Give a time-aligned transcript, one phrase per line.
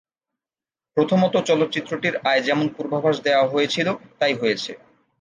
[0.97, 3.87] প্রথমত চলচ্চিত্রটির আয় যেমন পূর্বাভাস দেয়া হয়েছিল
[4.19, 4.71] তাই হয়েছে।